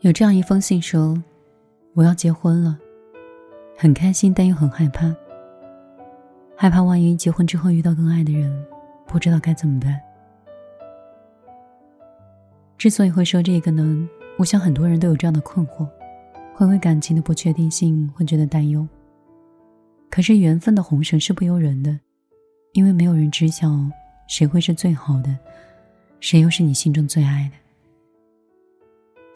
[0.00, 1.22] 有这样一封信说
[1.92, 2.78] ：“我要结婚了，
[3.76, 5.14] 很开心，但又很害怕。
[6.56, 8.50] 害怕万一结婚之后遇到更爱的人，
[9.06, 10.00] 不知道该怎么办。”
[12.78, 14.08] 之所以会说这个呢，
[14.38, 15.86] 我想很多人都有这样的困惑，
[16.54, 18.88] 会为感情的不确定性会觉得担忧。
[20.08, 22.00] 可是缘分的红绳是不由人的，
[22.72, 23.68] 因为没有人知晓
[24.26, 25.36] 谁会是最好的，
[26.20, 27.59] 谁又是你心中最爱的。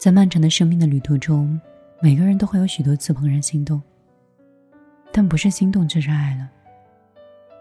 [0.04, 1.58] 在漫长的生命的旅途中，
[1.98, 3.80] 每个人都会有许多次怦然心动。
[5.10, 6.50] 但不是心动就是爱了，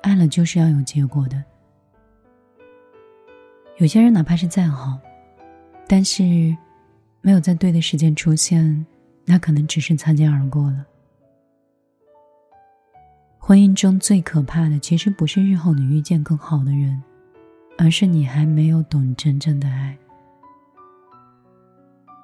[0.01, 1.41] 爱了就是要有结果的。
[3.77, 4.99] 有些人哪怕是再好，
[5.87, 6.21] 但是
[7.21, 8.85] 没有在对的时间出现，
[9.23, 10.85] 那可能只是擦肩而过了。
[13.39, 17.01] 婚姻中最可怕的，其实不是日后你遇见更好的人，
[17.77, 19.97] 而是你还没有懂真正的爱。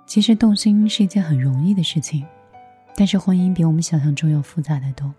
[0.10, 2.26] 其实动心是一件很容易的事情，
[2.96, 5.14] 但是婚姻比我们想象中要复杂的多。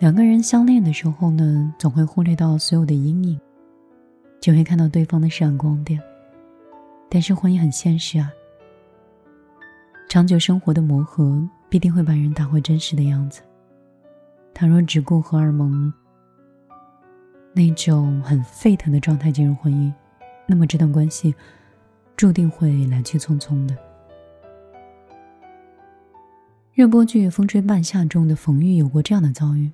[0.00, 3.40] 两个人相恋的时候呢，总会忽略到所有的阴影，
[4.40, 6.02] 只会看到对方的闪光点。
[7.08, 8.28] 但是婚姻很现实啊，
[10.08, 13.40] 长久生活的磨合必定会把人打回真实的样子。
[14.52, 15.92] 倘若只顾荷尔蒙
[17.52, 19.92] 那种很沸腾的状态进入婚姻，
[20.44, 21.32] 那么这段关系。
[22.16, 23.76] 注定会来去匆匆的。
[26.72, 29.70] 热播剧《风吹半夏》中的冯玉有过这样的遭遇：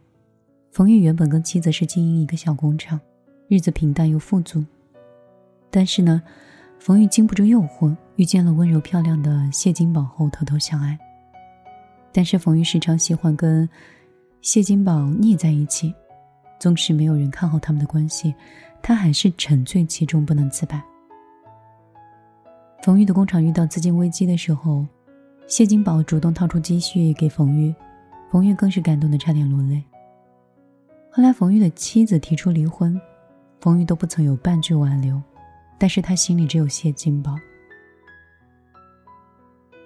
[0.71, 3.01] 冯玉原本跟妻子是经营一个小工厂，
[3.49, 4.65] 日子平淡又富足。
[5.71, 6.23] 但是呢，
[6.79, 10.99] 冯玉经不住诱惑，遇见了温柔漂亮的谢金宝后，偷偷相爱。
[12.13, 13.69] 但是冯玉时常喜欢跟
[14.41, 15.95] 谢金宝腻在一起，
[16.61, 18.35] 纵使没有人看好他们的关系，
[18.83, 20.85] 他还是沉醉其中不能自拔。
[22.83, 24.85] 冯玉的工厂遇到资金危机的时候，
[25.47, 27.73] 谢金宝主动掏出积蓄给冯玉，
[28.29, 29.81] 冯玉更是感动的差点落泪。
[31.09, 33.01] 后来冯玉的妻子提出离婚，
[33.61, 35.23] 冯玉都不曾有半句挽留，
[35.79, 37.37] 但是他心里只有谢金宝。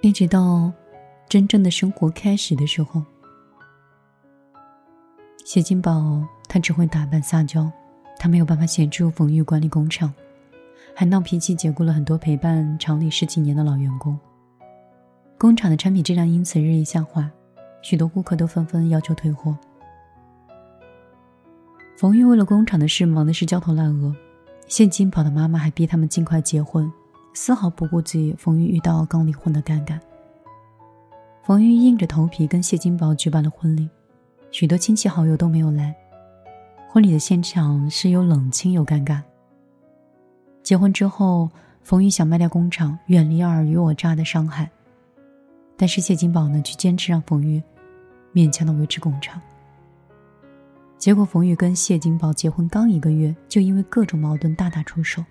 [0.01, 0.73] 一直到
[1.29, 3.05] 真正的生活开始的时候，
[5.45, 7.71] 谢金宝他只会打扮撒娇，
[8.19, 10.11] 他没有办法协助冯玉管理工厂。
[10.99, 14.19] 还闹脾气，解雇了很多陪伴厂里十几年的老员工。
[15.37, 17.31] 工厂的产品质量因此日益下滑，
[17.83, 19.55] 许多顾客都纷纷要求退货。
[21.99, 24.17] 冯玉为了工厂的事忙的是焦头烂额，
[24.69, 26.91] 谢金宝的妈妈还逼他们尽快结婚，
[27.35, 30.01] 丝毫不顾及冯玉遇到刚离婚的尴尬。
[31.45, 33.87] 冯玉硬着头皮跟谢金宝举办了婚礼，
[34.51, 35.95] 许多亲戚好友都没有来，
[36.89, 39.21] 婚礼的现场是又冷清又尴尬。
[40.67, 41.49] 结婚之后，
[41.85, 44.69] 冯玉想卖掉工厂，远离尔虞我诈的伤害。
[45.77, 47.63] 但是谢金宝呢，却坚持让冯玉
[48.35, 49.41] 勉强的维持工厂。
[50.99, 55.25] 结果，冯玉跟谢金宝结婚刚一个月，就因为各种矛盾大打出手，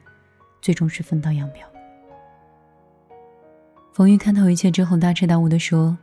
[0.62, 1.68] 最终是分道扬镳。
[3.92, 5.98] 冯玉看透一切之后，大彻大悟的说：“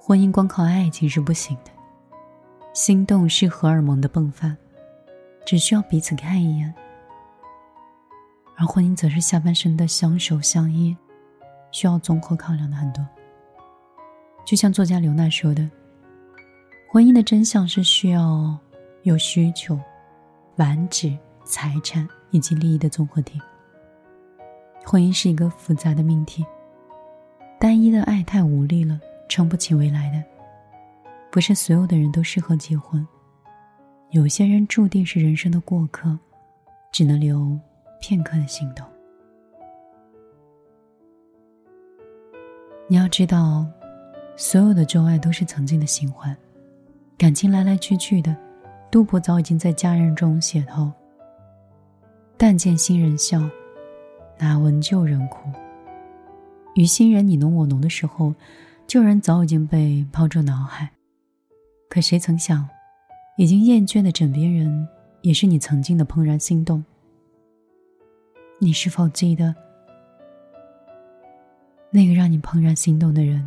[0.00, 1.70] 婚姻光靠爱情是不行的，
[2.72, 4.56] 心动是荷尔蒙的迸发，
[5.44, 6.72] 只需要彼此看一眼。”
[8.56, 10.96] 而婚姻则是下半生的相守相依，
[11.70, 13.04] 需要综合考量的很多。
[14.44, 15.68] 就像作家刘娜说的
[16.90, 18.56] ：“婚姻的真相是需要
[19.02, 19.78] 有需求、
[20.56, 23.40] 繁殖、财产以及利益的综合体。
[24.84, 26.44] 婚姻是一个复杂的命题，
[27.58, 30.22] 单一的爱太无力了，撑不起未来的。
[31.30, 33.06] 不是所有的人都适合结婚，
[34.10, 36.18] 有些人注定是人生的过客，
[36.92, 37.58] 只能留。”
[38.02, 38.84] 片刻的心动。
[42.88, 43.64] 你要知道，
[44.36, 46.36] 所有的旧爱都是曾经的新欢，
[47.16, 48.36] 感情来来去去的。
[48.90, 50.90] 杜甫早已经在《佳人》中写透
[52.36, 53.40] ：“但见新人笑，
[54.36, 55.48] 哪闻旧人哭。”
[56.74, 58.34] 与新人你侬我侬的时候，
[58.86, 60.90] 旧人早已经被抛诸脑海。
[61.88, 62.68] 可谁曾想，
[63.38, 64.88] 已经厌倦的枕边人，
[65.22, 66.84] 也是你曾经的怦然心动。
[68.64, 69.52] 你是否记得，
[71.90, 73.44] 那个让你怦然心动的人，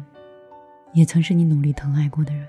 [0.94, 2.45] 也曾是你努力疼爱过的人？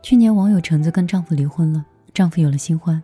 [0.00, 1.84] 去年，网友橙子跟丈夫离婚了，
[2.14, 3.02] 丈夫有了新欢。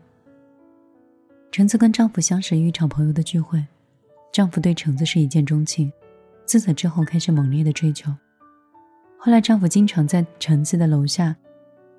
[1.52, 3.62] 橙子跟丈夫相识于一场朋友的聚会，
[4.32, 5.92] 丈夫对橙子是一见钟情，
[6.46, 8.10] 自此之后开始猛烈的追求。
[9.18, 11.36] 后来，丈夫经常在橙子的楼下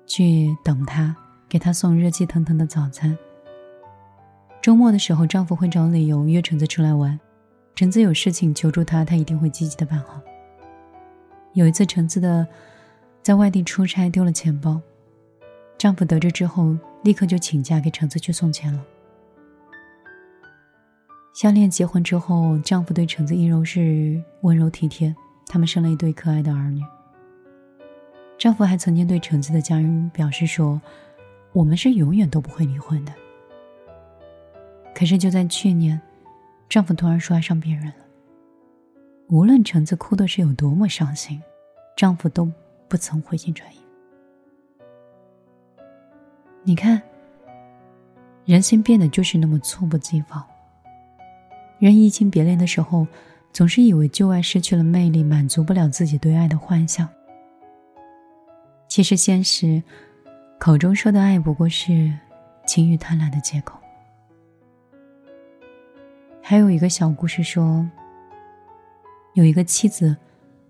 [0.04, 1.16] 去等她。
[1.50, 3.18] 给他送热气腾腾的早餐。
[4.62, 7.18] 周末的时候，丈夫会找理由约橙子出来玩。
[7.74, 10.20] 橙子有事情求助他，他一定会积极的办好。
[11.54, 12.46] 有一次，橙子的
[13.22, 14.80] 在外地出差丢了钱包，
[15.76, 18.84] 丈夫得知之后，立刻就请假给橙子去送钱了。
[21.32, 25.14] 相恋结婚之后，丈夫对橙子依然是温柔体贴，
[25.46, 26.82] 他们生了一对可爱的儿女。
[28.36, 30.80] 丈夫还曾经对橙子的家人表示说
[31.52, 33.12] ：“我们是永远都不会离婚的。”
[34.94, 36.00] 可是就在去年，
[36.68, 37.94] 丈夫突然说爱上别人了。
[39.28, 41.40] 无论橙子哭的是有多么伤心，
[41.96, 42.50] 丈夫都
[42.88, 43.78] 不曾回心转意。
[46.62, 47.00] 你看，
[48.44, 50.44] 人心变得就是那么猝不及防。
[51.78, 53.06] 人移情别恋的时候，
[53.52, 57.08] 总是以为旧爱失去了魅力，满足不了自己对爱的幻想。
[58.88, 59.82] 其实，现实
[60.60, 62.12] 口中说的爱，不过是
[62.66, 63.80] 情欲贪婪的借口。
[66.42, 67.88] 还有一个小故事说，
[69.32, 70.14] 有一个妻子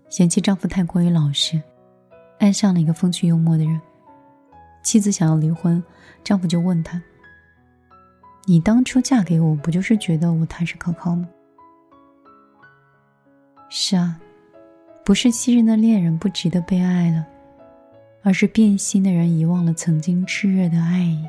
[0.07, 1.61] 嫌弃丈夫太过于老实，
[2.39, 3.81] 爱上了一个风趣幽默的人。
[4.81, 5.83] 妻子想要离婚，
[6.23, 6.99] 丈夫就问她
[8.47, 11.27] ：“你当初嫁给我不就是觉得我踏实可靠吗？”
[13.67, 14.17] 是啊，
[15.03, 17.27] 不是昔日的恋人不值得被爱了，
[18.23, 21.27] 而是变心的人遗忘了曾经炽热的爱意。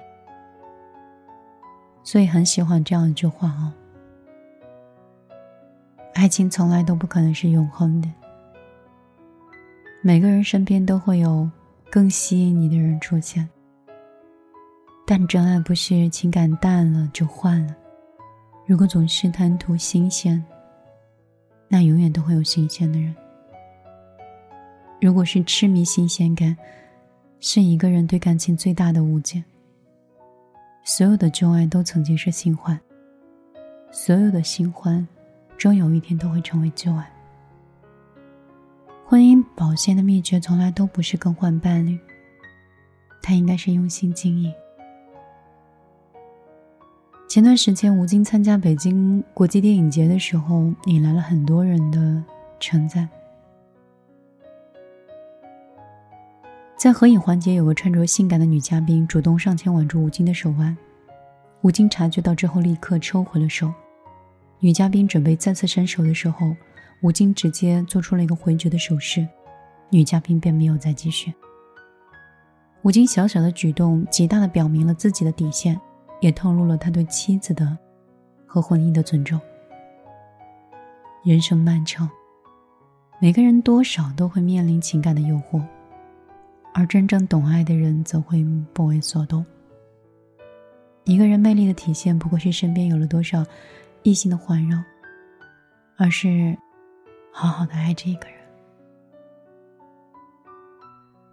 [2.03, 3.73] 所以很喜欢这样一句话哦。
[6.15, 8.11] 爱情从来都不可能是永恒的。
[10.03, 11.49] 每个人身边都会有
[11.91, 13.49] 更吸引你的人出现，
[15.07, 17.75] 但真爱不是情感淡了就换了。
[18.67, 20.45] 如果总是贪图新鲜，
[21.69, 23.15] 那永远都会有新鲜的人。
[25.01, 26.57] 如果是痴迷新鲜感，
[27.45, 29.43] 是一个人对感情最大的误解。
[30.85, 32.79] 所有的旧爱都曾经是新欢，
[33.91, 35.07] 所有的新欢。
[35.59, 37.13] 终有一天都会成为旧爱。
[39.05, 41.99] 婚姻保鲜的秘诀从来都不是更换伴侣，
[43.21, 44.53] 它应该是用心经营。
[47.29, 52.23] 前段时间，吴京参加北京国际电影节的时候，引来了很多人的
[52.61, 53.09] 称赞。
[56.83, 60.77] 在合影环节，有个穿着性感的女嘉宾主动上前挽住吴京的手腕，
[61.61, 63.73] 吴京察觉到之后，立刻抽回了手。
[64.59, 66.57] 女嘉宾准备再次伸手的时候，
[67.01, 69.25] 吴京直接做出了一个回绝的手势，
[69.91, 71.33] 女嘉宾便没有再继续。
[72.83, 75.81] 吴京小小的举动，极大的表明了自己的底线，
[76.21, 77.79] 也透露了他对妻子的
[78.45, 79.41] 和婚姻的尊重。
[81.23, 82.11] 人生漫长，
[83.21, 85.63] 每个人多少都会面临情感的诱惑，
[86.75, 89.45] 而真正懂爱的人则会不为所动。
[91.05, 93.45] 一个人魅力的体现，不过是身边有了多少。
[94.05, 94.83] 异性的环绕，
[95.97, 96.59] 而是
[97.33, 98.37] 好好的爱着一个人。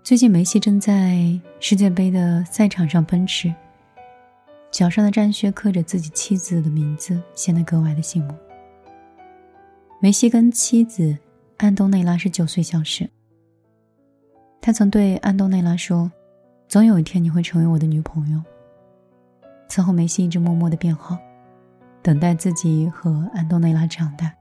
[0.03, 1.17] 最近梅西正在
[1.59, 3.51] 世界杯的赛场上奔驰，
[4.69, 8.35] 脚上的战靴刻着自己妻子的名字，显得格外的醒目。
[9.99, 11.17] 梅西跟妻子
[11.57, 13.09] 安东内拉是九岁相识，
[14.69, 16.11] 他曾对安东内拉说
[16.69, 18.39] ：“总有一天你会成为我的女朋友。”
[19.67, 21.17] 此后，梅西一直默默的变好。
[22.03, 24.31] 等待自己和安东内拉长大。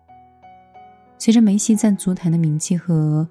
[1.17, 3.27] 随着梅西在足坛的名气和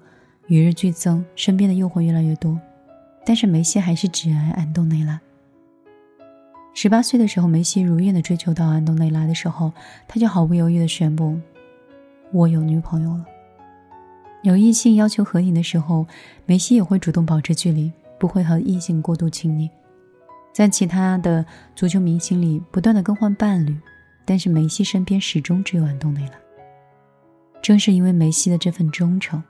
[0.48, 2.60] 与日俱增，身边的诱惑越来越多，
[3.24, 5.20] 但是梅西还是只爱安东内拉。
[6.74, 9.72] 十八岁的时候，梅西如愿的追求到安东内拉的时候，
[10.08, 11.38] 他就毫不犹豫的宣布
[12.34, 13.24] ：“我有女朋友了。”
[14.42, 16.06] 有异性要求合影的时候，
[16.46, 19.68] 梅西也会主动保持距离，不会和异性过度亲昵。
[20.52, 21.44] 在其他的
[21.76, 23.76] 足球明星里，不断的更换伴侣。
[24.24, 26.32] 但是梅西身边始终只有安东内拉。
[27.62, 29.42] 正是因为梅西的这份忠诚，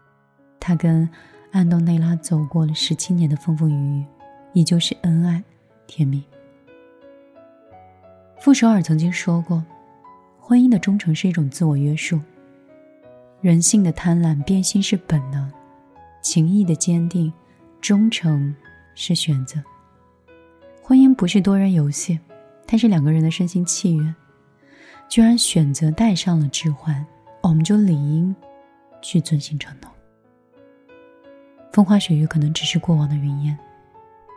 [0.61, 1.09] 他跟
[1.51, 4.05] 安东内拉走过了十七年的风风雨雨，
[4.53, 5.43] 依旧是恩爱
[5.89, 6.23] 甜蜜。
[8.39, 9.65] 傅首尔曾经说过，
[10.39, 12.21] 婚姻的忠诚是一种自我约束，
[13.41, 15.49] 人性的贪婪变心是本能，
[16.21, 17.33] 情谊的坚定
[17.81, 18.55] 忠诚
[18.95, 19.63] 是选择。
[20.83, 22.19] 婚姻不是多人游戏，
[22.67, 24.15] 它是两个人的身心契约。
[25.09, 27.07] 居然选择戴上了指环，
[27.43, 28.35] 我们就理应
[29.01, 29.91] 去遵行承诺。
[31.73, 33.57] 风花雪月可能只是过往的云烟，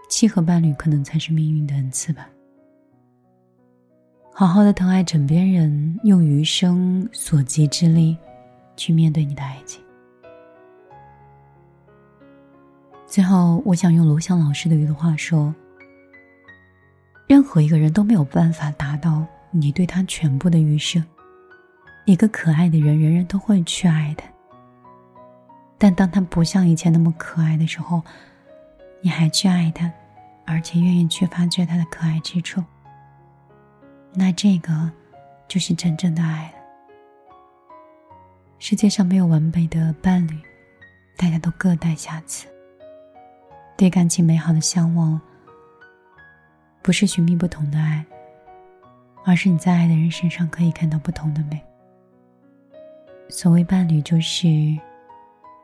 [0.10, 2.30] 契合伴侣可能才是命运的恩赐吧。
[4.32, 8.16] 好好的疼爱枕边人，用余生所及之力
[8.82, 9.80] 去面对你的爱情。
[13.06, 15.54] 最后，我想用罗翔老师的一句话说
[17.28, 19.24] ：“任何一个人都没有办法达到。”
[19.54, 21.04] 你对他全部的余生。
[22.06, 24.24] 一个可爱的人，人人都会去爱的。
[25.78, 28.02] 但当他不像以前那么可爱的时候，
[29.02, 29.92] 你还去爱他，
[30.46, 32.64] 而且愿意去发掘他的可爱之处，
[34.14, 34.90] 那这个
[35.50, 36.61] 就是真正的爱了。
[38.62, 40.40] 世界上没有完美的伴侣，
[41.18, 42.46] 大家都各带瑕疵。
[43.76, 45.20] 对感情美好的向往，
[46.84, 48.06] 不是寻觅不同的爱，
[49.26, 51.60] 而是你在爱的人身上可以看到不同的美。
[53.30, 54.48] 所谓伴侣，就是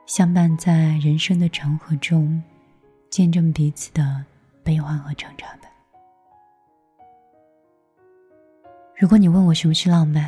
[0.07, 2.41] 相伴在人生的长河中，
[3.11, 4.25] 见证彼此的
[4.63, 5.67] 悲欢和成长的。
[8.95, 10.27] 如果你问我什么是浪漫，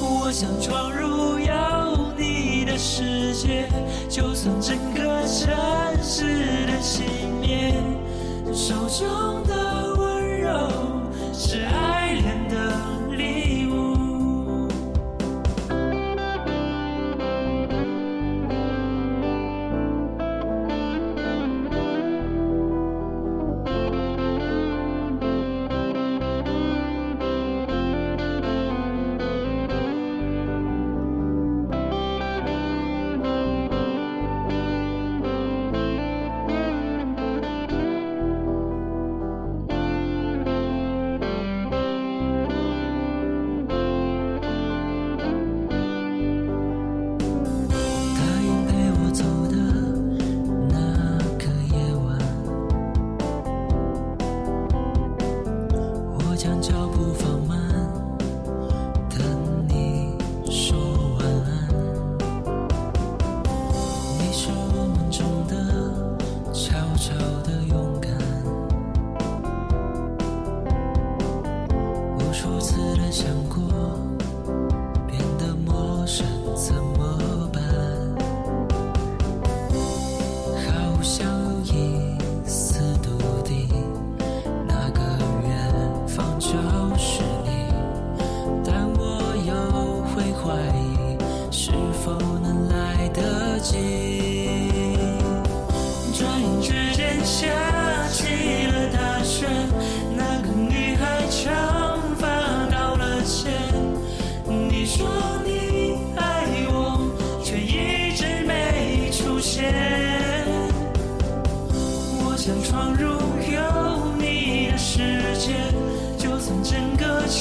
[0.00, 3.68] 我想闯入有你的世界，
[4.08, 5.50] 就算整个城
[6.00, 7.02] 市的熄
[7.40, 7.74] 灭，
[8.52, 9.69] 手中的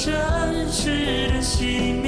[0.10, 1.99] 真实的心。